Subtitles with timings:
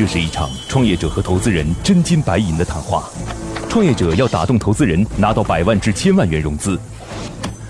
[0.00, 3.04] 这是一场创业者和投资人真金白银的谈话。
[3.68, 6.74] 创业者要打动投资人，拿到百万至千万元融资；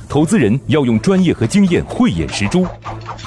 [0.09, 2.65] 投资人要用专业和经验慧眼识珠。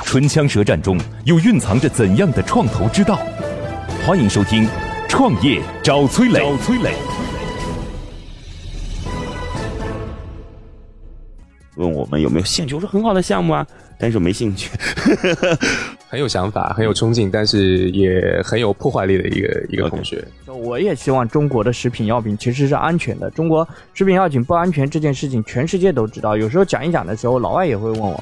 [0.06, 3.20] 唇枪舌战中，又蕴藏着怎样的创投之道？
[4.08, 4.66] 欢迎收听
[5.10, 6.40] 《创业找崔磊》。
[6.58, 6.94] 找崔磊。
[11.76, 12.74] 问我们有没有兴趣？
[12.74, 13.68] 我说很好的项目啊，
[14.00, 14.70] 但是没兴趣。
[16.14, 20.24] 很有想法，很有冲劲，但是也很有破坏力的一个一个同学。
[20.46, 23.28] 我也希望中国的食品药品其实是安全的。
[23.32, 26.38] 中国食品药品不安全这件事情，全世界都知道。
[26.38, 28.20] 有时候讲一讲的时候，老外也会问我们。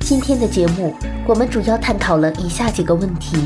[0.00, 0.94] 今天的节目，
[1.26, 3.36] 我们主要探讨了以下几个问题：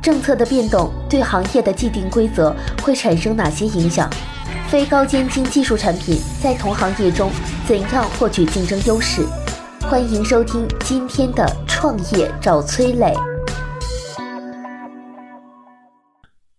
[0.00, 4.08] 政策的变动对行业的既定规则会产生哪些影响？
[4.68, 7.30] 非高尖精技术产品在同行业中
[7.68, 9.20] 怎样获取竞争优势？
[9.80, 11.44] 欢迎收听今天的
[11.82, 13.12] 创业找崔磊。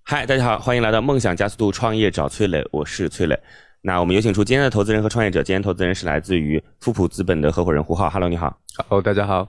[0.03, 3.39] 嗨，大家好，欢迎来到梦想加速度创业找崔磊，我是崔磊。
[3.83, 5.41] 那我们有请出今天的投资人和创业者。
[5.41, 8.09] 今天投资人是来自于富普资本的合伙人胡浩。
[8.09, 8.53] Hello，你好。
[8.89, 9.47] Hello，大家好。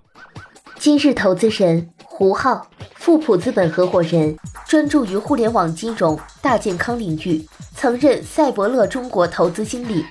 [0.76, 4.36] 今日投资人胡浩，富普资本合伙人，
[4.68, 10.04] 专注于互联网金融、大健康领域，曾任赛博乐中国投资经理。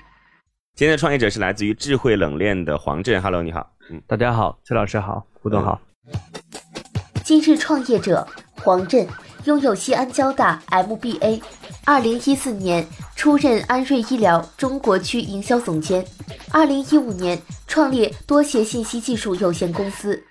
[0.75, 5.81] 今天的创业者是来自于智慧冷链的黄振，Hello，你好，嗯，大家好，崔老师好，胡总好。
[7.23, 8.25] 今日创业者
[8.61, 9.05] 黄振
[9.43, 11.41] 拥有西安交大 MBA，
[11.83, 16.05] 二零一四年出任安瑞医疗中国区营销总监，
[16.51, 20.23] 二零一五年创立多协信息技术有限公司。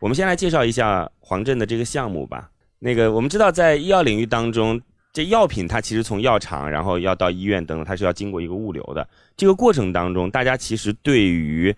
[0.00, 2.50] 我们先来介绍一下黄振的这个项目吧。
[2.78, 4.80] 那个我们知道，在医药领域当中。
[5.14, 9.06] 这药品它其实从药厂，然后要到医院等等，它是要经过一个物流的。
[9.36, 11.76] 这个过程当中，大家其实对于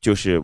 [0.00, 0.42] 就是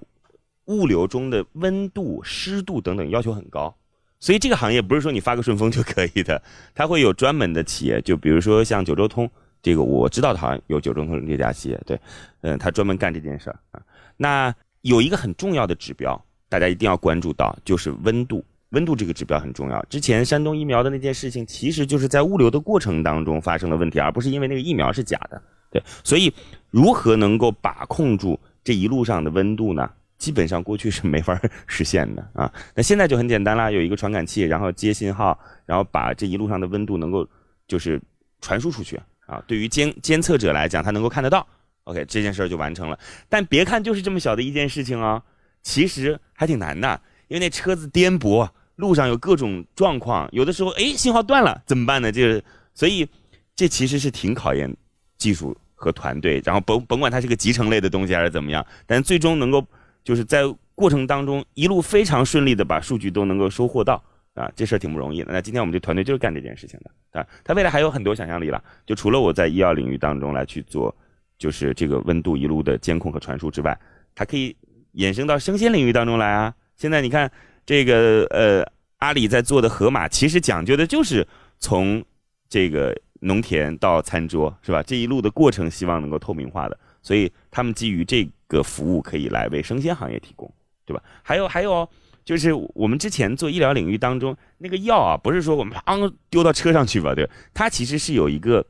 [0.66, 3.74] 物流中的温度、湿度等等要求很高。
[4.20, 6.40] 所以这个行业不是说你发个顺丰就可以的，
[6.74, 9.28] 它会有专门的企业，就比如说像九州通，
[9.60, 11.98] 这个我知道的好像有九州通这家企业，对，
[12.42, 13.82] 嗯，他专门干这件事儿啊。
[14.16, 18.44] 那有一个很重要的指标，大家一定要关注到，就是温度。
[18.70, 19.84] 温度这个指标很重要。
[19.90, 25.42] 之前山东疫苗的那件事情，其实就是在物流的过程当中发生了问题，而不是因为那个疫苗是假的。
[25.70, 26.32] 对，所以
[26.70, 29.90] 如何能够把控住这一路上的温度呢？
[30.18, 32.52] 基本上过去是没法实现的啊。
[32.74, 37.28] 那现在就很简单啦，有一个传感器，然后接信号，然后把这一路上的温度能够
[37.66, 38.00] 就是
[38.40, 39.42] 传输出去啊。
[39.46, 41.46] 对于监监测者来讲，他能够看得到。
[41.84, 42.98] OK，这件事儿就完成了。
[43.28, 45.22] 但别看就是这么小的一件事情啊，
[45.62, 48.48] 其实还挺难的，因为那车子颠簸。
[48.76, 52.10] 路上有各种状况，有的时候哎信号断了怎么办呢？
[52.10, 52.42] 就是
[52.74, 53.06] 所以
[53.54, 54.74] 这其实是挺考验
[55.18, 59.66] 技术和团队，然后甭甭管它是个集成类的东西还是怎么样，但最终能够
[60.04, 60.42] 就是在
[60.74, 64.02] 过程当中一路非常顺利的把数据都能够收获到
[64.34, 65.32] 啊，这事儿挺不容易的。
[65.32, 68.62] 那今天我们这团队就是干这件事情的啊，他未来还有很多想象力了。
[68.86, 70.94] 就除了我在医药领域当中来去做，
[71.38, 73.78] 就是这个温度一路的监控和传输之外，
[74.14, 74.56] 它可以
[74.94, 76.54] 衍生到生鲜领域当中来啊。
[76.76, 77.30] 现在你看。
[77.64, 78.66] 这个呃，
[78.98, 81.24] 阿里在做的盒马，其实讲究的就是
[81.60, 82.04] 从
[82.48, 84.82] 这个农田到餐桌，是吧？
[84.82, 90.52] 这一路的过程，希望能够透明化的，所以他们基于这个服务，可以来为生鲜行业提供，
[90.84, 91.02] 对吧？
[91.22, 91.88] 还有还有，
[92.24, 97.14] 就是我们之前做医疗领域当中那个药啊，不是说我们砰丢到车上去吧？
[97.14, 98.64] 对，它其实是有一个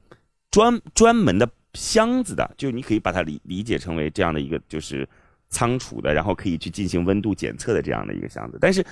[0.51, 5.09] 专专门的箱子的，就你可以把它理理解成为这样的一个就是。
[5.55, 8.83] 仓储的，然后可以去进行温度检测的这样的一个箱子，但是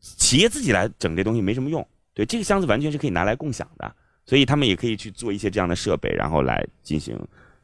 [0.00, 1.86] 企业自己来整这东西没什么用。
[2.12, 3.94] 对，这个箱子完全是可以拿来共享的，
[4.26, 7.18] 所以他们也可以去做一些这样的设备，然后来进行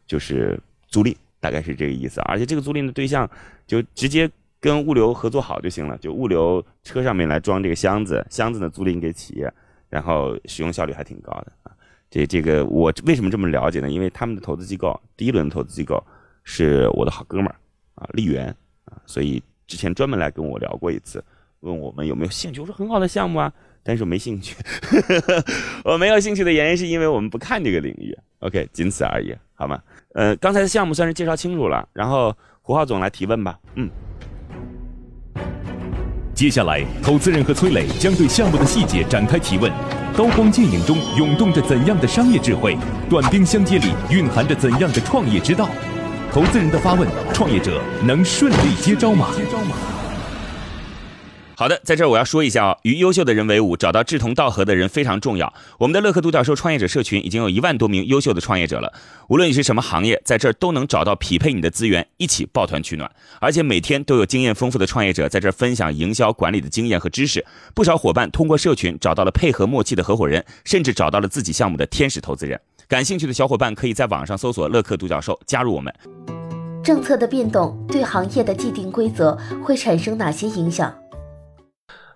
[0.07, 2.21] 就是租赁，大概是这个意思。
[2.23, 3.29] 而且这个租赁的对象
[3.67, 9.53] 就直接跟物流合作好就行了，就物流车上面来装这个箱子，箱子呢租赁给企业，
[9.89, 11.73] 然后使用效率还挺高的啊。
[12.11, 13.91] 这这个我为什么这么了解呢？
[13.91, 16.03] 因为他们的投资机构第一轮投资机构
[16.45, 17.57] 是我的好哥们儿。
[17.97, 18.47] 啊，丽源
[18.87, 21.23] 啊，所以之前专门来跟我聊过一次，
[21.61, 22.59] 问我们有没有兴趣。
[22.59, 24.57] 我说很好的项目啊，但是我没兴趣。
[25.85, 28.17] 我没有兴趣的原因是因为我们不看这个领域。
[28.41, 29.81] OK，仅此而已，好吗？
[30.15, 33.59] 呃，刚才的项目算是介绍清楚了，然后胡浩总来提问吧。
[33.75, 33.89] 嗯。
[36.35, 39.71] 接下来，投资人和崔磊将对项目的细节展开提问。
[40.17, 42.77] 刀光剑影中涌动着怎样的商业智慧？
[43.09, 45.69] 短兵相接里蕴含着怎样的创业之道？
[46.33, 49.29] 投资人的发问，创业者能顺利接招吗？
[51.61, 55.53] 好的，在这儿我要说一下哦，与优秀的人为伍，找到志同道合的人非常重要。
[55.77, 58.91] 我们的乐客独角兽创业者社群已经有一万多名优秀的创业者了，
[59.29, 63.11] 无论你是什么行业，在这儿都能找到匹配你的资源，一起抱团取暖。
[63.43, 67.45] 而且每天都有经验丰富的创业者在这儿分享营销管理的经验和知识。
[67.75, 72.59] 不少伙伴通过社群找到了配合默契的合伙人，甚至找到了自己项目的天使投资人。
[72.89, 75.95] 感兴趣的小伙伴可以在网上搜索“乐客独角兽”，加入我们。
[76.83, 80.91] 政策的变动对行业的既定规则会产生哪些影响？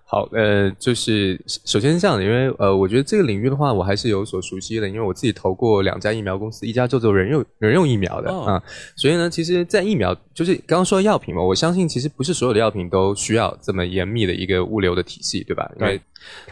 [0.07, 8.61] 好，呃，就是首先是这样的，因为呃，我觉得这个领域的话，我还是有所熟悉的，因为我自己投过两家疫苗公司，一家叫做人用人用疫苗的啊，
[8.95, 15.69] 所以呢，其实，在疫苗就是刚刚说药品嘛，我相信其实不是所有的药品都需要这么严密的一个物流的体系，对吧？
[15.79, 15.99] 对，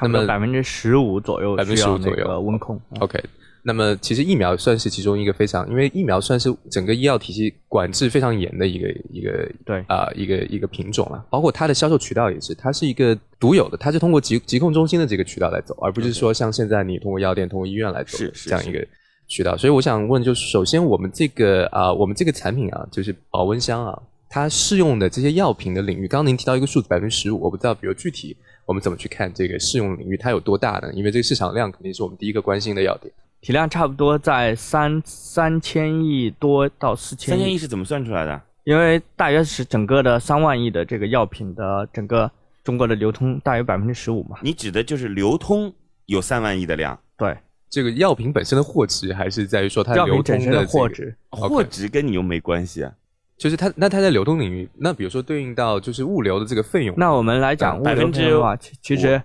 [0.01, 3.23] 那么百分之十五左右，百分之十五左右温控，OK。
[3.65, 18.85] 那么其实疫苗算是其中一个非常，因为疫苗算是整个医药体系管制非常严的一个一个对啊一个一个品种了，包括它的销售渠道也是，它是一个独有的，它是通过疾疾控中心的这个渠道来走，而不是说像现在你通过药店、通过医院来走这样一个
[19.29, 19.55] 渠道。
[19.55, 30.91] 所以我想问，就是首先我们这个啊，我们这个产品啊，就是保温箱啊，它适用的这些药品的领域，刚刚您提到一个数字百分之十五，我不知道，比如具体我们怎么去看这个适用领域它有多大呢？
[30.93, 33.09] 因为这个市场量肯定是我们第一个关心的要点。
[33.43, 37.35] 体量差不多在三三千亿多到四千。
[37.35, 38.41] 三千亿是怎么算出来的？
[38.63, 42.31] 因为大约是整个的三万亿的这个药品的整个
[42.63, 44.37] 中国的流通大约百分之十五嘛。
[44.41, 45.73] 你指的就是流通
[46.05, 46.97] 有三万亿的量？
[47.17, 47.37] 对，
[47.69, 52.93] 这个药品本身的货值还是在于说它流通的货值，货值跟你又没关系啊。
[53.37, 59.21] 就是它，那它在流通领域，那比如说对应到就是物流的这个费用，那我们来讲物流的话，其实。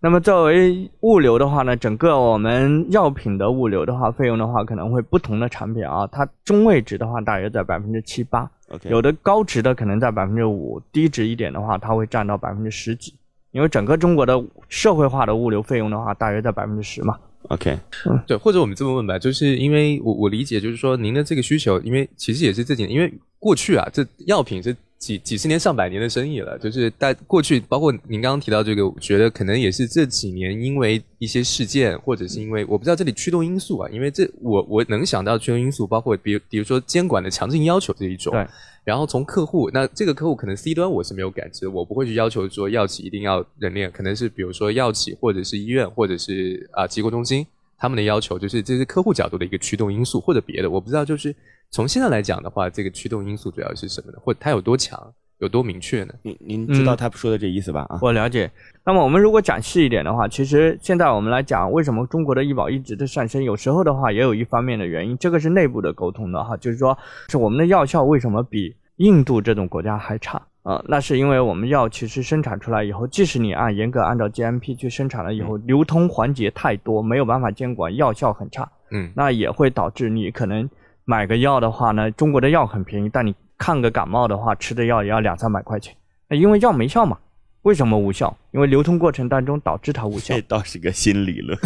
[0.00, 8.48] 那么作为物流的话呢，整个我们药品的物流的话，费用的话可能会不同的产品啊，它中位值的话大约在百分之七八，
[8.88, 13.12] 有的高值的可能在百分之五，低值一点的话，它会占到百分之十几。
[13.50, 17.18] 因为整个中国的社会化的物流费用的话，大约在百分之十嘛。
[17.48, 24.76] OK，嗯，对，或者我们这么问吧，就是因为我我理解，就是说您的这个需求，因为其实也是这几年，因为过去啊，这药品是。
[24.98, 38.44] 几几十年、上百年的生意了，就是在过去，包括您刚刚提到这个，我觉得可能也是这几年因为一些事件，或者是因为我不知道这里驱动因素啊，因为这我我能想到驱动因素，包括比如比如说监管的强制性要求这一种，对，
[38.82, 47.46] 然后从客户，那这个客户可能 C 端我是没有感知，我不会去要求说药企一定要人链，可能是比如说药企或者是医院或者是啊机构中心
[47.78, 51.32] 他们的要求，就是这是客户角度的一个驱动因素或者别的，我不知道就是。
[51.70, 54.18] 从现在来讲的话，这个驱动因素主要是什么呢？
[54.22, 54.98] 或它有多强，
[55.38, 56.14] 有多明确呢？
[56.22, 57.86] 您您知道他说的这意思吧？
[57.90, 58.50] 啊，我了解。
[58.86, 63.44] 那么我们如果讲细一点的话，其实现在我们来讲，为什么中国的医保一直在上升？
[63.44, 66.96] 有时候的话，也有一方面的原因，这个是内部的沟通的哈，就是说，
[67.28, 70.82] 是我们的药效为什么比印度这种国家还差啊？
[70.88, 78.66] 那是因为我们药其实生产出来以后，即使你按严格按照 GMP 去生产了以后，流通环节太多，没有办法监管，药效很差。
[78.90, 80.68] 嗯，那也会导致你可能。
[81.08, 85.96] 买个药的话呢，中国的药很便宜，但你看个感冒的话，吃的药也要两三百块钱。
[86.28, 87.16] 那因为药没效嘛？
[87.62, 88.36] 为什么无效？
[88.50, 90.34] 因为流通过程当中导致它无效。
[90.36, 91.58] 这倒是个新理论。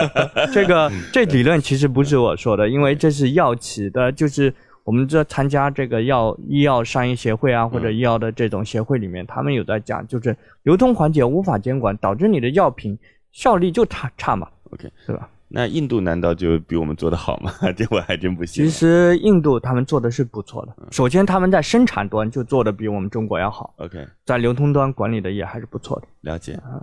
[0.52, 4.52] 这个 这理论其实不是我说的，因为这是药企的，就是
[4.84, 12.98] 我们这参加这个药医药商业协会啊，或者医药的这种协会里面，他们有在讲，就是流通环节无法监管，导致你的药品
[13.32, 14.46] 效力就差差嘛。
[14.70, 15.26] OK，是吧？
[15.52, 17.52] 那印度难道就比我们做的好吗？
[17.76, 18.64] 这我还真不信。
[18.64, 20.72] 其实印度他们做的是不错的。
[20.90, 23.74] 首先，他们在生产端就做的比我们中国要好。
[23.78, 26.06] OK，在流通端管理的也还是不错的。
[26.20, 26.78] 了解啊。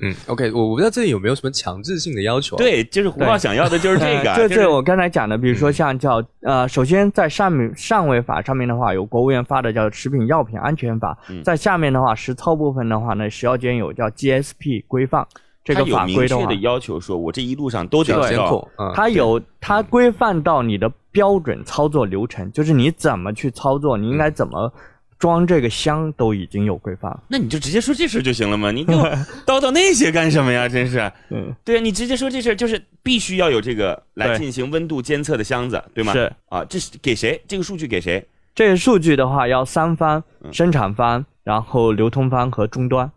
[0.00, 2.56] 嗯，OK，我我不知道这里有没有什么强制性的要求。
[2.56, 4.32] 对，就是胡浩想要的就是这个。
[4.38, 11.18] 这这我刚才讲的，比如说像叫呃，首先在上面上位法上面的话，有国务院发的叫《食品药品安全法》。
[11.42, 15.26] 在下面的话，实操部分的话呢，食药监有叫 GSP 规范。
[15.74, 18.66] 这个法规的要求说，我这一路上都得监控。
[18.94, 24.72] 它有它规范到你的标准操作流程，就是你怎么去操作，你应该怎么
[25.18, 27.14] 装这个箱，都已经有规范。
[27.28, 28.70] 那你就直接说这事就行了嘛？
[28.70, 29.02] 你给我
[29.44, 30.68] 叨叨那些干什么呀？
[30.68, 31.10] 真是。
[31.30, 36.12] 嗯，对你直接说这事就是必须要有这个来进行温度监测的箱子，对吗？
[36.12, 37.40] 是啊，这是给谁？
[37.46, 38.26] 这个数据给谁？
[38.54, 43.10] 这个数据的话要三方：生产方，然后流通方和终端。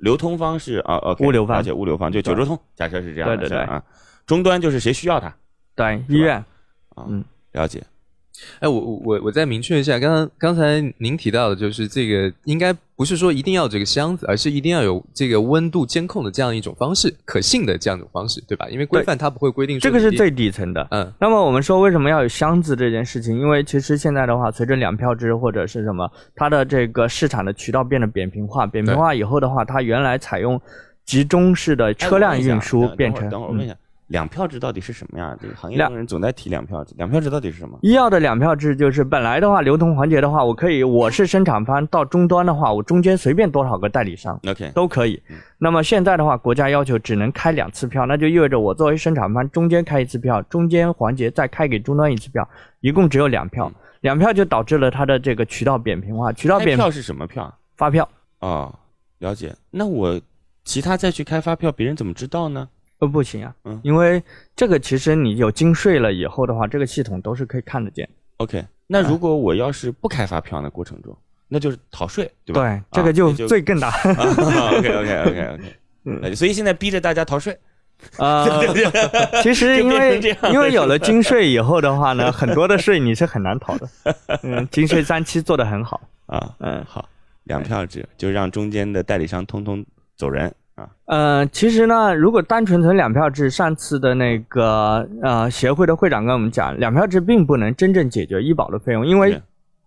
[0.00, 3.64] 流通方是啊，OK，物流方，而且物流方就九州通，假设是这样的，对对对。
[3.64, 3.82] 啊，
[4.26, 5.34] 终端就是谁需要它，
[5.74, 6.36] 对医院，
[6.94, 7.82] 啊，嗯，了解。
[8.60, 18.68] 哎，我我我再明确一下，刚刚刚才您提到的，就是这个应该不是说一定要这个箱子，而是一定要有这个温度监控的这样一种方式，可信的这样一种方式，对吧？
[18.70, 20.86] 因为规范它不会规定这个是最底层的。
[20.90, 23.38] 嗯，那么我们说为什么要有箱子这件事情？
[23.38, 30.60] 因为其实现在的话，随着两票制或者是什么，它的这个市场的渠道变得扁平化，扁平化以后的话，它原来采用
[31.04, 33.28] 集中式的车辆运输变成。
[33.28, 33.76] 等会儿我问一下。
[34.10, 35.36] 两票制到底是什么呀？
[35.40, 36.92] 这个行业中人总在提两票制。
[36.98, 37.78] 两票制到底是什么？
[37.82, 45.22] 医药的两票制就是本来的话，流通环节的话，我可以我是生产方到终端的话，我中间随便多少个代理商，OK 都可以。
[45.58, 52.48] 那么现在的话，国家要求只能开两次票，那就意味着我作为生产方中间开一次票，中间环节再开给终端一次票，
[52.80, 53.72] 一共只有两票。
[54.00, 56.32] 两票就导致了它的这个渠道扁平化。
[56.32, 57.54] 渠道扁平票是什么票？
[57.76, 58.08] 发票
[58.40, 58.74] 啊，
[59.18, 59.54] 了解。
[59.70, 60.20] 那我
[60.64, 62.68] 其他再去开发票，别人怎么知道呢？
[63.00, 64.22] 都不行啊，嗯，因为
[64.54, 68.06] 这个其实你有经税了以后的话，这个系统都是可以看得见。
[68.36, 71.16] OK，那如果我要是不开发票的过程中，
[71.48, 72.62] 那就是逃税，对吧？
[72.62, 73.88] 对，这个就罪更大。
[74.04, 75.60] OK OK OK OK，
[76.04, 77.58] 嗯，所以现在逼着大家逃税
[78.18, 78.46] 啊。
[79.42, 80.20] 其实因为
[80.52, 83.88] 因为有了金税以后的话呢， 很多的税你是很难逃的。
[84.42, 86.54] 嗯，金税三期做的很好啊。
[86.58, 87.08] 嗯，好，
[87.44, 89.82] 两票制就让中间的代理商通通
[90.16, 90.54] 走人。
[91.06, 99.40] 呃，其实呢，如果单纯从两票制，上次的那个呃协会的会长跟我们讲，两票制并不能真正解决医保的费用，因为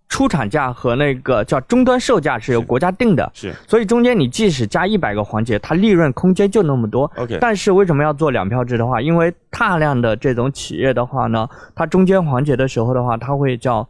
[0.10, 7.10] 出厂价和那个叫终端售价是由国家定的，是，所以中间你即使加一百个环节，它利润空间就那么多。
[7.16, 9.02] OK，但是为什么要做两票制的话？
[9.02, 13.88] 因为大量的这种企业的话呢，它中间环节的时候的话，它会叫，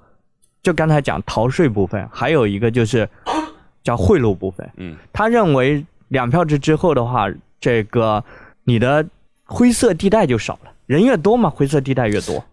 [0.62, 3.10] 就刚才讲逃税部分，还有一个就是
[3.84, 4.70] 叫贿赂部分。
[4.78, 5.84] 嗯，他认为。
[6.14, 7.28] 两票制之后的话，
[7.60, 8.24] 这个
[8.66, 9.04] 你的
[9.46, 12.46] 灰色地带就少了，人越多嘛，灰色地带越多。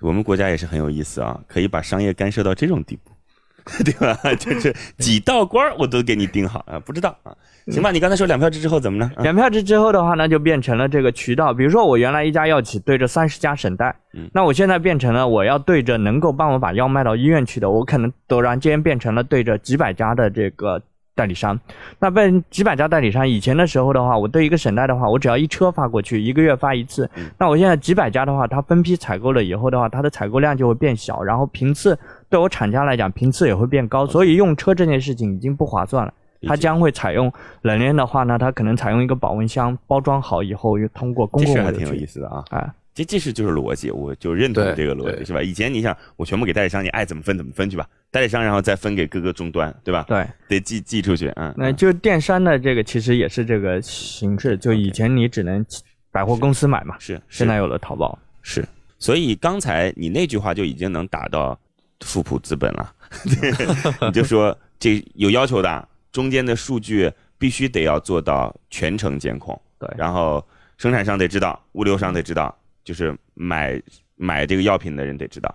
[0.00, 3.10] 我们国家也是很有意思啊，可以把商业干涉到这种地步，
[3.82, 4.14] 对吧？
[4.34, 7.34] 就是几道关我都给你定好啊，不知道啊？
[7.68, 9.10] 行吧，你刚才说两票制之后怎么呢？
[9.22, 20.82] 两票制之后的话，那就变成了这个渠道，比如说我原来一家药企对着三十家省代，嗯，那我现在变成了我要对着能够帮我把药卖到医院去的，我可能陡然间变成了对着几百家的这个。
[21.16, 21.58] 代理商，
[21.98, 23.26] 那被几百家代理商。
[23.26, 27.10] 以前的时候的话，我对一个省代的话，我只要一车发过去，一个月发一次。
[27.38, 36.12] 那我现在几百家的话，它分批采购了以后的话，它的采购量就会变小，然后频次对我厂家来讲频次也会变高，所以用车这件事情已经不划算了。
[36.46, 37.32] 它将会采用
[37.62, 41.54] 冷链的话呢，它可能采用一个保温箱包装好以后，又通过公共。
[41.54, 42.44] 这还挺有意思的啊！
[42.50, 42.70] 哎。
[42.96, 45.42] 这这是就是逻辑，我就认同这个逻辑，是吧？
[45.42, 50.02] 以前你想我全部给代理商，你爱怎么分怎么分去吧，代理商然后再分给各个终端，对吧？
[50.08, 51.54] 对，得寄寄出去，嗯。
[51.58, 55.62] 那就电商的这个其实也是这个形式，就以前你只能
[56.10, 58.66] 百货公司买嘛，是，现在有了淘宝，是。
[58.98, 61.58] 所以刚才你那句话就已经能打到
[62.00, 62.94] 富普资本了，
[64.08, 70.42] 你就说这有要求的，中间的数据必须得要做到全程监控，对，然后
[70.78, 72.56] 生产商得知道，物流商得知道。
[72.86, 73.82] 就是买
[74.14, 75.52] 买这个药品的人得知道，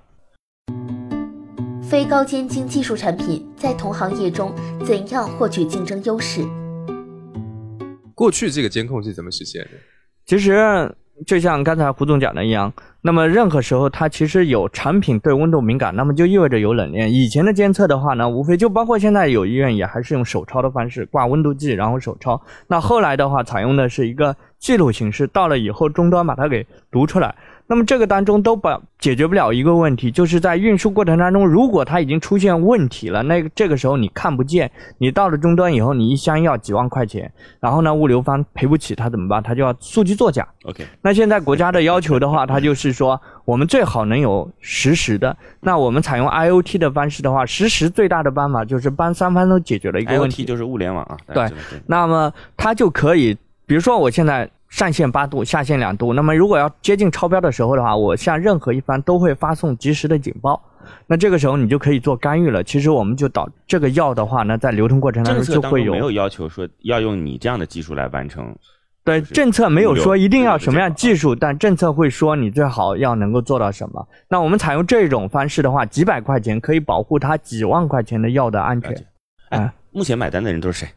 [1.81, 4.53] 非高尖精技术产品在同行业中
[4.85, 6.41] 怎样获取竞争优势？
[8.13, 9.69] 过去这个监控是怎么实现的？
[10.25, 10.93] 其实
[11.25, 17.13] 就像刚才胡总讲的一样，那么任何时候它其实有产品对温度敏感，那么就意味着有冷链。
[17.13, 22.41] 以前的监测的话呢，无非就包括现在有医院也还是用手抄的方式挂温度计，然后手抄。
[22.67, 24.35] 那后来的话，采用的是一个。
[24.61, 27.35] 记录形式到了以后，终端把它给读出来。
[27.71, 39.41] 那么这个当中都把解决不了一个问题，就是在运输过程当中，如果它已经出现问题了，那这个时候你看不见，你到了终端以后，你一箱要几万块钱，然后呢，物流方赔不起，他怎么办？
[39.41, 40.45] 他就要数据作假。
[40.65, 45.37] OK，那现在国家的要求的话，它就是说，我们最好能有实时的。
[45.61, 51.15] 那我们采用 IOT 的方式的话，实时最大的办法就是帮三方都解决了一个问题，就是物联网啊。
[51.33, 51.49] 对，
[51.87, 53.37] 那么它就可以。
[53.65, 56.13] 比如说，我现在上限八度，下限两度。
[56.13, 60.59] 那么，如果要接近超标的时候的话，我向任何一方都会发送及时的警报。
[61.05, 62.63] 那这个时候你就可以做干预了。
[62.63, 68.55] 其实我们就导这个药的话呢，在流通过程当中就会有没有要求说要用你这样的技术来完成？
[69.03, 74.07] 对，政策没有说一定要什么样技术，但政策会说你最好要能够做到什么。
[74.29, 78.95] 那我们采用这种方式的话，几百块钱可以保护他几万块钱的药的安全。
[79.49, 80.87] 哎，目前买单的人都是谁？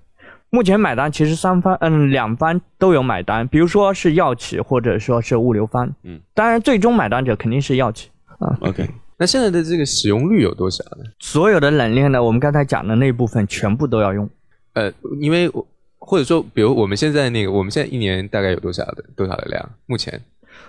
[0.55, 8.09] 目前买单其实三方，嗯，两方都有买单，比如说是药企或者说是物流方，嗯，当然最终买单者肯定是药企
[8.39, 8.57] 啊。
[8.61, 11.03] OK，那现在的这个使用率有多少呢？
[11.19, 14.31] 所有的冷链呢，我们刚才讲的那部分全部都要用，
[14.75, 15.51] 呃，因为
[15.99, 19.71] 或者说，比如我们现在那个，我们现在一年大概有多少的多少的量？
[19.87, 20.23] 目前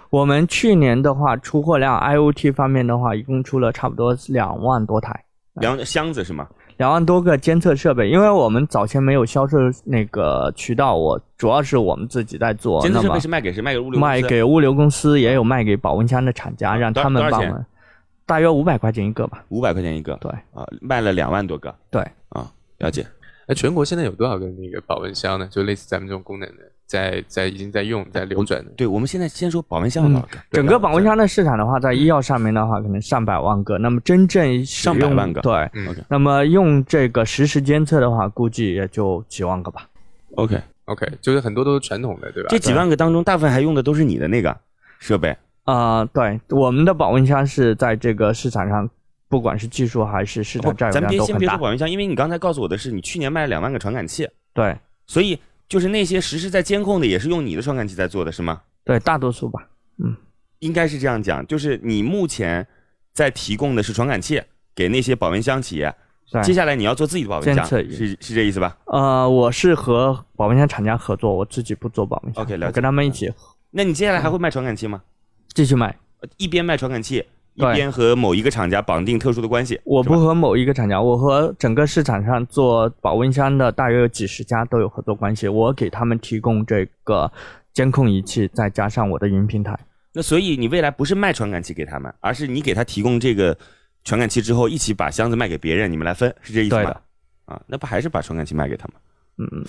[0.09, 5.25] 我们去年的话，出货量 IOT 方面的话，一共出了差不多两万多台，
[5.61, 6.47] 两箱子是吗？
[6.77, 12.81] 两万多个监测设备，因为我们早前没有销售那个渠道，我主要是我们自己在做。
[12.81, 13.61] 监测设备是卖给谁？
[13.61, 13.99] 卖给物流？
[13.99, 17.65] 卖给物流公司，也有卖给保温箱的厂家，让他们帮我们。
[18.25, 19.43] 大约五百块钱一个吧。
[19.49, 20.15] 五百块钱一个。
[20.15, 20.31] 对。
[20.53, 21.73] 啊，卖了两万多个。
[21.89, 22.01] 对。
[22.29, 23.05] 啊，了解。
[23.47, 25.47] 哎，全国现在有多少个那个保温箱呢？
[25.51, 28.71] 就类似咱们这种功能的，在在已经在用，在流转的。
[28.75, 30.37] 对，我们现在先说保温箱多少个？
[30.51, 33.77] 整个保温箱的市场的话，在医药上面的话，可能上百万个。
[33.77, 35.69] 那么真正上百万个，对。
[36.09, 39.87] 那么用这个实时监测的话，估计也就几万个吧。
[40.35, 42.49] OK OK，就是很多都是传统的，对吧？
[42.49, 44.57] 这几万个当中，大部分还用的都是你的那个
[44.97, 45.37] 设备。
[45.65, 48.89] 啊，对，我们的保温箱是在这个市场上。
[49.27, 50.93] 不管是技术还是市场占有。
[50.93, 54.27] 咱别先别说保温箱，因为你刚才告诉我的是你去年卖了两万个传感器。
[54.53, 54.77] 对，
[55.07, 58.61] 所以就是那些实时在监控的，也是用你的传感器在做的，是吗？
[58.83, 59.67] 对，大多数吧。
[59.97, 60.15] 嗯，
[60.59, 62.65] 应该是这样讲，就是你目前
[63.13, 64.41] 在提供的是传感器
[64.75, 65.93] 给那些保温箱企业，
[66.43, 68.77] 接下来你要做自己的保温箱，是是这意思吧？
[68.85, 72.43] 呃，我是和保温箱厂家合作，我自己不做保温箱。
[72.43, 72.71] OK，了解。
[72.73, 73.31] 跟他们一起。
[73.71, 75.01] 那你接下来还会卖传感器吗？
[75.53, 75.97] 继续卖，
[76.37, 77.25] 一边卖传感器。
[77.55, 87.31] 一边和某一个厂家绑定特殊的关系，我不和某一个厂家，我和整个市场上做保温箱的大约有几十家都有合作关系，我给他们提供这个
[87.73, 89.77] 监控仪器，再加上我的云平台。
[90.13, 93.57] 那所以你未来不是卖传感器给他们，而是你给他提供这个
[94.03, 96.83] 传感器之后，一起把箱子卖给别人，你们来分，是这意思吗？
[96.83, 97.01] 对的。
[97.45, 98.95] 啊，那不还是把传感器卖给他们？
[99.37, 99.65] 嗯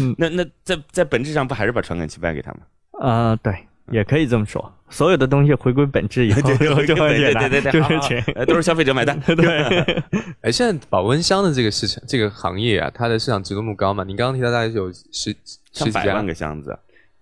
[0.00, 0.14] 嗯。
[0.18, 2.60] 那那在在本质上不还是把传感器卖给他们？
[3.00, 3.54] 呃，对。
[3.92, 6.40] 也可以这么说，所有的东西回归本质以后，
[6.84, 9.18] 就会简单，就是钱，都是消费者买单。
[9.36, 10.02] 对，
[10.42, 14.02] 哎，现在保温箱的这个市场，这个行业啊，它的市场值度那么高嘛？
[14.02, 15.34] 你刚刚提到大概有十
[15.72, 16.76] 十几百万个箱子，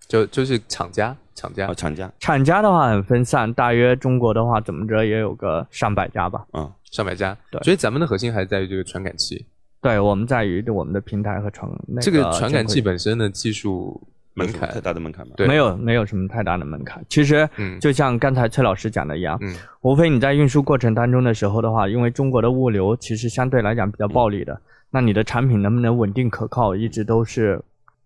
[0.07, 6.45] 就就是厂家，厂家，厂家，厂家的话很分散，大约中国的话怎么着也有个上百家吧？
[6.53, 7.37] 嗯，上百家。
[7.51, 9.45] 对，所以咱们的核心还是在于这个传感器。
[9.81, 11.69] 对，我们在于我们的平台和传
[12.01, 14.01] 这个传感器本身的技术。
[14.35, 15.33] 门槛太大的门槛吗？
[15.37, 17.03] 对，没有，没有什么太大的门槛。
[17.07, 17.49] 其实，
[17.79, 19.39] 就像刚才崔老师讲的一样，
[19.81, 24.59] 无非你在运输过程当中的时候的话，因为中国的物流其实相对来讲比较暴力的，
[24.91, 27.61] 那你的产品能不能稳定可靠，一直都是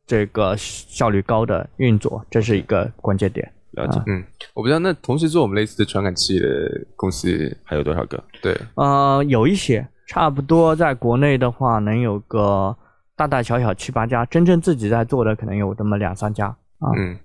[0.06, 3.52] 这个效率高的运作，这是一个关键点。
[3.72, 6.48] 了解，嗯，我不知道那同时做我们类似的传感器的
[6.96, 8.24] 公司还有多少个？
[8.40, 12.76] 对，呃，有一些，差不多在国内的话能有个。
[13.20, 16.48] 大大小小七八家，真正自己在做的可能有这么两三家
[16.78, 16.88] 啊。
[16.96, 17.20] 嗯，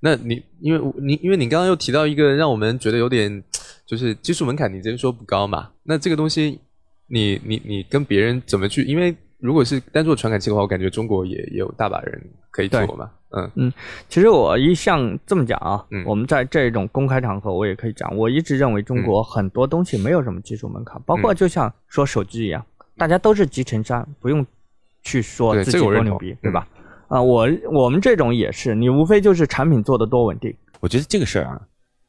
[0.00, 3.44] 那你因为你因为你刚刚又提到一个让我们觉得有点，
[3.84, 5.68] 就是技术门槛，你直接说不高嘛？
[5.82, 6.58] 那这个东西，
[7.08, 8.84] 你你你跟别人怎么去？
[8.84, 12.18] 因为如果是单做传感器的话，我感觉中国也也有大把人
[12.50, 13.10] 可以做嘛。
[13.36, 13.72] 嗯嗯，
[14.08, 22.64] 其实我一向这么讲啊，我们在这种公开场合我也可以讲，我一直认为中国很多东西没有什么技术门槛，包括就像说手机一样，
[22.96, 24.46] 大家都是集成商，不用。
[25.04, 26.66] 去说自己多牛逼，对吧？
[27.08, 30.52] 啊，我我们这种也是，你无非就是产品做的多稳定。
[30.80, 31.60] 我觉得这个事儿啊，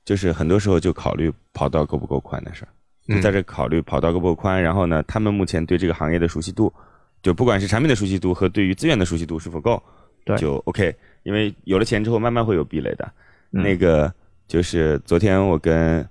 [0.03, 4.59] 就是很多时候就考虑跑道够不够宽的事儿，就在这考虑跑道够不够宽。
[4.61, 6.73] 然后呢，他们目前对这个行业的熟悉度，
[7.21, 9.81] 就不管是产品的熟悉度和对于资源的熟悉度是否够，
[10.25, 10.95] 对就 OK。
[11.23, 13.11] 因为有了钱之后，慢慢会有壁垒的。
[13.49, 14.11] 那个
[14.47, 16.07] 就是昨天我跟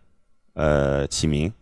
[0.55, 1.53] 呃启明，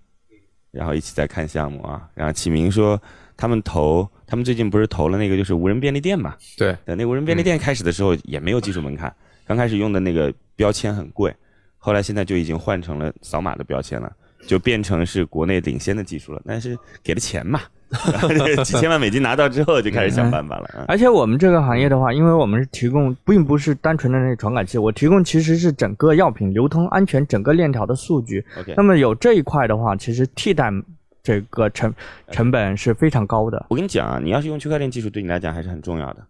[0.70, 3.00] 然后一起在看项目啊，然后启明说
[3.36, 4.08] 他们投。
[4.24, 6.34] 他们最近不是投了那个就是无人便利店嘛？
[6.56, 9.14] 对，那无人便利店开始的时候也没有技术门槛，
[9.46, 11.30] 刚开始用的那个标签很贵，
[11.76, 14.10] 后来现在就已经换成了扫码的标签了，
[14.46, 16.40] 就变成是国内领先的技术了。
[16.46, 17.60] 但是给了钱嘛，
[18.64, 20.86] 几千万美金拿到之后就开始想办法了。
[20.88, 28.42] 而且我们这个行业的话，因为我们是提供，并不是单纯的那个传感器，我提供其实是整个药品流通安全整个链条的数据。
[28.78, 30.72] 那么有这一块的话，其实替代。
[31.22, 31.92] 这个成
[32.30, 33.66] 成本是非常高的。
[33.68, 36.26] 我跟你讲啊，你要是用区块链技术，对你来讲还是很重要的。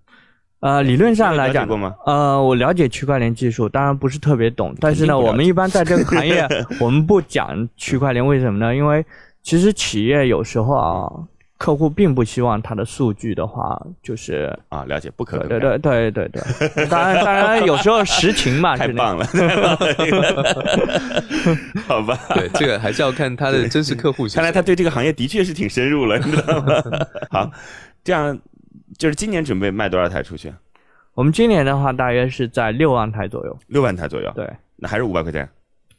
[0.61, 1.67] 呃，理论上来讲，
[2.07, 4.75] 呃，我了解区块链技术，当然不是特别懂。
[4.81, 6.47] 但是呢，我们一般在这个行业，
[6.81, 8.75] 我们不讲区块链，为什么呢？
[8.75, 9.05] 因为
[9.43, 11.13] 其实企业有时候啊。
[11.63, 15.47] 客户并不希望他的数据的话，就是啊，了解不可能。
[15.47, 16.43] 对对对对对，
[16.91, 19.25] 当然当然有时候实情嘛，太棒了，
[21.87, 22.19] 好吧？
[22.35, 24.27] 对，这个还是要看他的真实客户。
[24.27, 26.83] 看来他对这个行业的确是挺深入了，你知道吗？
[27.31, 27.49] 好，
[28.03, 28.37] 这样
[28.99, 30.53] 就是今年准备卖多少台出去？
[31.15, 33.57] 我们今年的话，大约是在六万台左右。
[33.69, 35.49] 六万台左右，对，那还是五百块钱，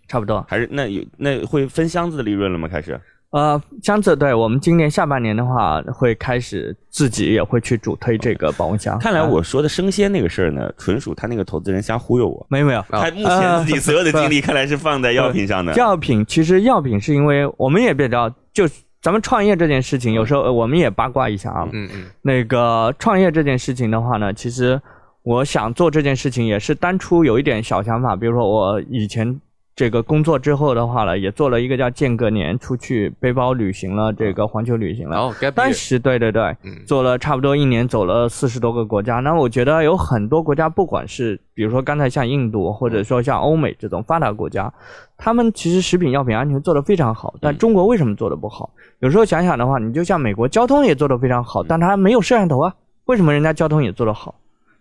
[0.09, 0.45] 差不多。
[0.45, 2.67] 还是那有那会分箱子的利润了吗？
[2.67, 2.99] 开始？
[3.33, 8.99] 呃，箱子，对我们今年下半年的话，会开始自己也会去主推这个保温箱。
[8.99, 12.45] 看来我说的生鲜那个事儿呢，纯属他那个投资人瞎忽悠我。
[12.47, 15.73] 没有没有，他目前自己所有的精力看来是放在药品上的。
[15.73, 18.67] 药品其实药品是因为我们也比较，就
[19.01, 21.67] 咱们创业这件事情，有时候我们也八卦一下啊。
[21.71, 22.03] 嗯嗯。
[22.21, 24.79] 那个创业这件事情的话呢，其实
[25.23, 29.41] 我想做这件事情也是当初有一点小想法，比如说我以前。
[29.75, 35.17] 这个工作之后的话呢，也做了一个叫间隔年，出去背包旅行了，这个环球旅行了。
[35.17, 36.55] 哦，当时对对对，
[36.85, 39.15] 做了差不多一年，走了四十多个国家。
[39.15, 44.71] 那我觉得有很多国家，不管是比如说刚才像印度，或者说像欧美这种发达国家，
[45.17, 47.33] 他们其实食品药品安全做得非常好。
[47.41, 48.69] 但中国为什么做得不好？
[48.99, 54.35] 有时候想想的话，你就像美国交通也做得非常好，但它没有摄像头啊，为什么人家交通也做得好？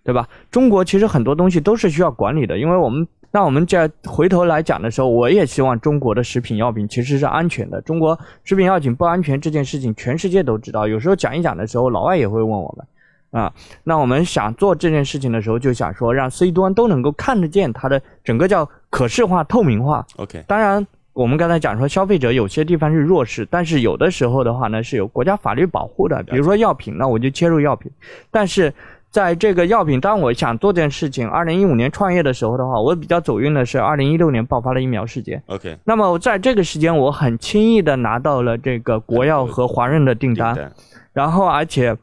[0.05, 0.29] 对吧？
[0.51, 3.09] 中国其实很多东西都是需要管理的，因为我们。
[3.35, 7.81] 那我们在回头来讲的时候，我也希望中国的食品药品其实是安全的。
[7.81, 10.87] 中国食品药品不安全这件事情，全世界都知道。
[10.87, 13.51] 有时候讲一讲的时候，老外也会问我们，啊，
[13.85, 20.07] 那我们想做这件事情的时候，就想说让 C 端都能够看得见它的整个叫可视化、透明化。
[20.17, 27.91] OK，当然我们刚才讲说消费者有些地方是弱势，但是有的时候的话呢是有国家法律保护的，比如说药品，那我就切入药品，
[28.31, 28.71] 但是。
[29.13, 35.43] 在这个药品，当我想做这件事情，二零一五年创业的时候的话，我比较走运的是二零一六年爆发了疫苗事件。
[35.49, 40.73] OK，那么在这个时间，我很轻易的拿到了这个国药和华润的订单，
[41.13, 41.95] 然后而且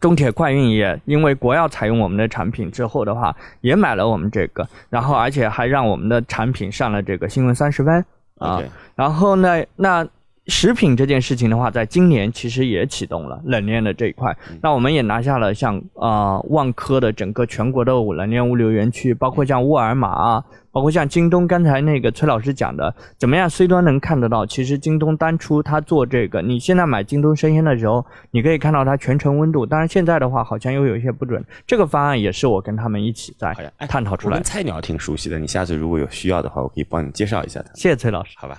[0.00, 8.02] 中铁快运也因为国药采用我们的产品之后的话，也买了我们这个，然后而且还让我们的产品上了这个新闻三十分。
[8.38, 8.62] 啊，
[8.96, 10.08] 然后呢，那。
[10.50, 14.36] 食品这件事情的话，在今年其实也启动了冷链的这一块。
[14.60, 21.46] 那我们也拿下了像啊万科的整个全国的冷链物流园区，包括像沃尔玛啊，包括像京东。
[21.46, 24.44] 刚才那个崔老师讲的，怎么样 C 端能看得到？
[24.44, 29.64] 其实京东当初他做这个，你现在买京东生鲜的时候，你可以看到它全程温度。
[29.64, 31.44] 当然现在的话，好像又有一些不准。
[31.66, 33.54] 这个方案也是我跟他们一起在
[33.88, 34.40] 探讨出来。
[34.40, 37.70] 菜鸟挺熟悉的，你下次如果有需要的话，我可以帮你介绍一下他。
[37.74, 38.58] 谢谢崔老师，好吧。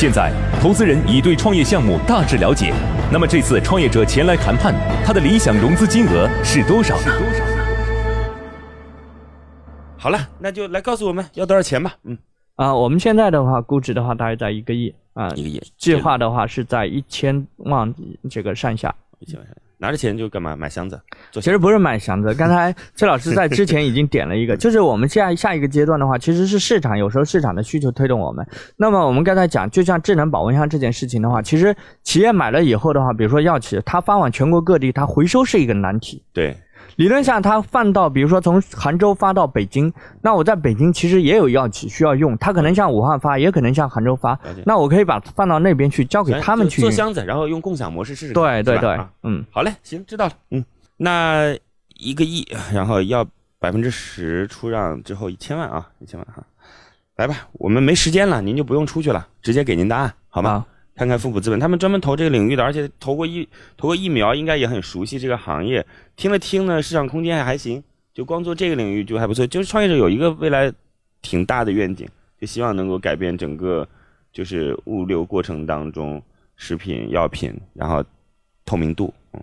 [0.00, 0.32] 现在，
[0.62, 2.72] 投资人已对创业项目大致了解。
[3.12, 6.96] 那么这次创业者前来谈判，他的理想融资金额是多少？
[6.96, 7.44] 是多少？
[9.98, 11.92] 好了，那就来告诉我们要多少钱吧。
[12.04, 12.16] 嗯，
[12.56, 15.62] 啊，我们现在的话，估值的话大概在一个亿啊，一个亿。
[15.76, 17.94] 计划的话是在一千万
[18.30, 18.94] 这个上下。
[19.18, 19.46] 一千万。
[19.80, 20.54] 拿着钱就干嘛？
[20.54, 21.00] 买箱子？
[21.32, 22.32] 其实不是买箱子。
[22.36, 28.46] 刚才崔老师在之前已经点了一个， 就是我们下下一个阶段的话，其实是市场，有时候市场的需求推动我们。
[28.76, 36.22] 那么我们刚才讲，就像智能保温箱这件事情的话，其实企业买了以后的话，比如说药企，它发往全国各地，它回收是一个难题。
[36.32, 36.54] 对。
[37.00, 48.34] 理论上，它放到，比如说从杭州发到北京，那我在北京其实也有药企需要用，它可能向武汉发，也可能向杭州发，那我可以把放到那边去，交给他们去做箱子，然后用共享模式试试。
[48.34, 50.62] 对对对，嗯，好嘞，行，知道了，嗯，
[50.98, 51.56] 那
[51.96, 53.26] 一个亿，然后要
[53.58, 56.44] 百分之十出让之后一千万啊，一千万哈，
[57.16, 60.66] 来吧，我们没时间了，您就不用出去了，直接给您答案，好吗？
[61.00, 65.86] 看看富普资本，他们专门投这个领域的，而且投过疫投过疫苗，应该也很熟悉这个行业。
[66.14, 67.82] 听了听呢，市场空间还还行，
[68.12, 69.46] 就光做这个领域就还不错。
[69.46, 70.70] 就是创业者有一个未来
[71.22, 72.06] 挺大的愿景，
[72.38, 73.88] 就希望能够改变整个
[74.30, 76.22] 就是物流过程当中
[76.56, 78.04] 食品药品，然后
[78.66, 79.10] 透明度。
[79.32, 79.42] 嗯，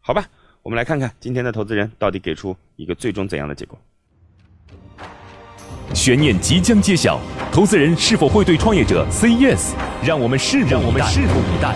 [0.00, 0.28] 好吧，
[0.64, 3.78] 我们来看看今天的投资人到底给出一个最终怎样的结果。
[5.94, 7.20] 悬念即将揭晓，
[7.56, 9.72] 投资人是否会对创业者 say yes？
[10.04, 11.74] 让我们拭目以待。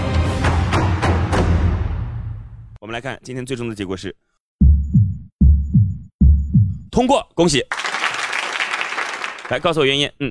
[2.83, 4.15] 我们来看今天最终的结果是
[6.91, 7.65] 通过，恭喜！
[9.49, 10.13] 来告诉我原因。
[10.19, 10.31] 嗯，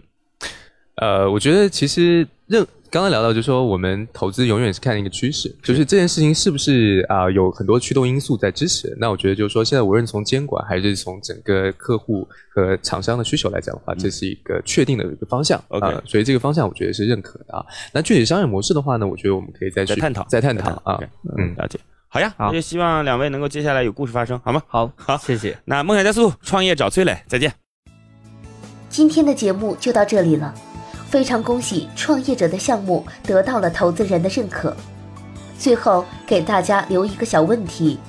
[0.98, 2.68] 呃，我觉得其实任。
[2.92, 8.96] 刚刚聊到，就是说我们投资永远是看一个趋势，就是这件事情是不是啊有很多驱动因素在支持。
[9.00, 15.64] 那我觉得就是说，现在无论从监管还是从整个客户和厂商的需求来讲的话，这是一个确定的一个方向。
[15.68, 17.64] OK，所以这个方向我觉得是认可的啊。
[17.94, 21.00] 那具体商业模式的话呢，我觉得我们可以再去探讨，再探讨啊。
[21.38, 21.80] 嗯，了解。
[22.08, 24.64] 好呀，那就希望两位能够接下来有故事发生，好吗？
[24.68, 25.56] 好，好，谢谢。
[25.66, 27.54] 那梦想加速创业找崔磊，再见。
[28.90, 30.52] 今天的节目就到这里了。
[31.10, 34.76] 非常恭喜创业者的项目得到了投资人的认可。
[35.58, 38.00] 最后给大家留一个小问题：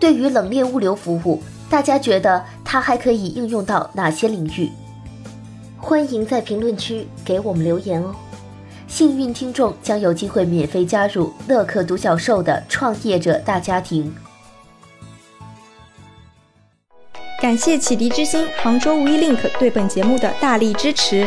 [0.00, 4.70] 对于冷链物流服务，大家觉得它还可以应用到哪些领域？
[5.78, 8.14] 欢迎在评论区给我们留言哦！
[8.88, 14.12] 幸运听众将有机会免费加入乐客独角兽的创业者大家庭。
[17.40, 21.26] 感谢启迪之星、杭州无一 link 对本节目的大力支持。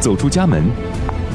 [0.00, 0.64] 走出家门。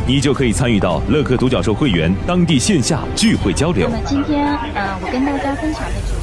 [0.06, 3.88] 你就可以参与到乐客独角兽会员当地线下聚会交流。
[3.90, 6.23] 那么今天，呃，我跟大家分享的主题。